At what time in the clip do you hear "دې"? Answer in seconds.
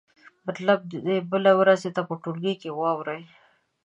1.07-1.17